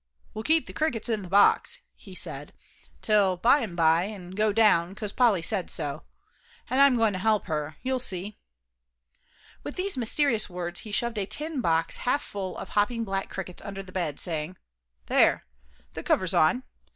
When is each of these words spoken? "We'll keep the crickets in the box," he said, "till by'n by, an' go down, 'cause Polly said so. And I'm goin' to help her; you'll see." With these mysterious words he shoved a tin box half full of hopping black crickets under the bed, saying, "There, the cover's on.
"We'll 0.33 0.41
keep 0.43 0.65
the 0.65 0.73
crickets 0.73 1.09
in 1.09 1.21
the 1.21 1.27
box," 1.29 1.77
he 1.93 2.15
said, 2.15 2.53
"till 3.03 3.37
by'n 3.37 3.75
by, 3.75 4.05
an' 4.05 4.31
go 4.31 4.51
down, 4.51 4.95
'cause 4.95 5.11
Polly 5.11 5.43
said 5.43 5.69
so. 5.69 6.05
And 6.71 6.81
I'm 6.81 6.97
goin' 6.97 7.13
to 7.13 7.19
help 7.19 7.45
her; 7.45 7.75
you'll 7.83 7.99
see." 7.99 8.39
With 9.63 9.75
these 9.75 9.97
mysterious 9.97 10.49
words 10.49 10.79
he 10.79 10.91
shoved 10.91 11.19
a 11.19 11.27
tin 11.27 11.61
box 11.61 11.97
half 11.97 12.23
full 12.23 12.57
of 12.57 12.69
hopping 12.69 13.03
black 13.03 13.29
crickets 13.29 13.61
under 13.61 13.83
the 13.83 13.91
bed, 13.91 14.19
saying, 14.19 14.57
"There, 15.05 15.45
the 15.93 16.01
cover's 16.01 16.33
on. 16.33 16.63